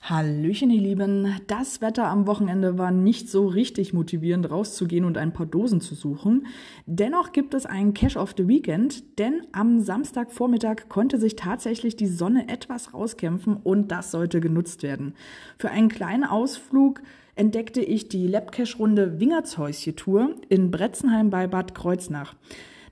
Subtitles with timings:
[0.00, 1.34] Hallöchen, ihr Lieben.
[1.48, 5.94] Das Wetter am Wochenende war nicht so richtig motivierend, rauszugehen und ein paar Dosen zu
[5.96, 6.46] suchen.
[6.86, 12.06] Dennoch gibt es einen Cash of the Weekend, denn am Samstagvormittag konnte sich tatsächlich die
[12.06, 15.14] Sonne etwas rauskämpfen und das sollte genutzt werden.
[15.58, 17.02] Für einen kleinen Ausflug
[17.34, 22.36] entdeckte ich die Labcash-Runde Wingertshäusche-Tour in Bretzenheim bei Bad Kreuznach.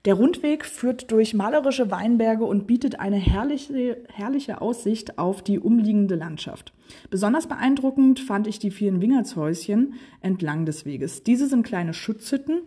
[0.05, 6.15] Der Rundweg führt durch malerische Weinberge und bietet eine herrliche, herrliche Aussicht auf die umliegende
[6.15, 6.73] Landschaft.
[7.09, 11.23] Besonders beeindruckend fand ich die vielen Wingertshäuschen entlang des Weges.
[11.23, 12.61] Diese sind kleine Schutzhütten,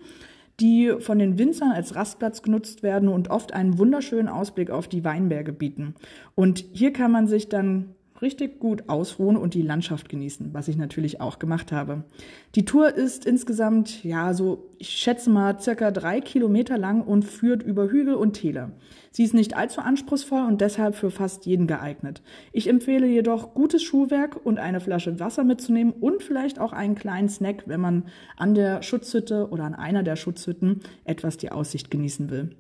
[0.59, 5.05] die von den Winzern als Rastplatz genutzt werden und oft einen wunderschönen Ausblick auf die
[5.05, 5.95] Weinberge bieten.
[6.35, 10.77] Und hier kann man sich dann richtig gut ausruhen und die Landschaft genießen, was ich
[10.77, 12.05] natürlich auch gemacht habe.
[12.55, 17.63] Die Tour ist insgesamt, ja, so, ich schätze mal, circa drei Kilometer lang und führt
[17.63, 18.73] über Hügel und Täler.
[19.11, 22.23] Sie ist nicht allzu anspruchsvoll und deshalb für fast jeden geeignet.
[22.53, 27.29] Ich empfehle jedoch gutes Schuhwerk und eine Flasche Wasser mitzunehmen und vielleicht auch einen kleinen
[27.29, 28.05] Snack, wenn man
[28.37, 32.51] an der Schutzhütte oder an einer der Schutzhütten etwas die Aussicht genießen will.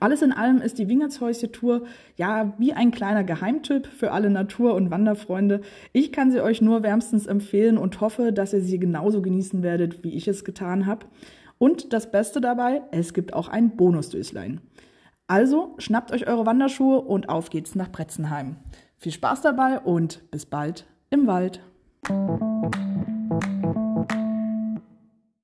[0.00, 1.84] Alles in allem ist die Wingertshäusche-Tour
[2.16, 5.60] ja wie ein kleiner Geheimtipp für alle Natur- und Wanderfreunde.
[5.92, 10.02] Ich kann sie euch nur wärmstens empfehlen und hoffe, dass ihr sie genauso genießen werdet,
[10.04, 11.06] wie ich es getan habe.
[11.58, 14.60] Und das Beste dabei, es gibt auch ein Bonusdöslein.
[15.28, 18.56] Also schnappt euch eure Wanderschuhe und auf geht's nach Bretzenheim.
[18.98, 21.60] Viel Spaß dabei und bis bald im Wald.